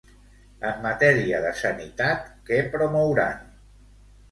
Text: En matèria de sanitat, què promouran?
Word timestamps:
En 0.69 0.79
matèria 0.85 1.43
de 1.43 1.51
sanitat, 1.59 2.33
què 2.51 2.65
promouran? 2.79 3.49